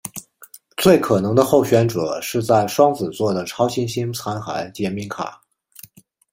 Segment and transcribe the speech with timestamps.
[0.77, 5.39] 最可能的候选者是在双子座的超新星残骸杰敏卡。